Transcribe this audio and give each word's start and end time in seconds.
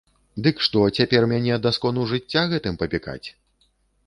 Дык 0.45 0.61
што, 0.67 0.79
цяпер 1.01 1.27
мяне 1.33 1.59
да 1.67 1.73
скону 1.77 2.07
жыцця 2.13 2.47
гэтым 2.55 2.73
папікаць? 2.81 3.23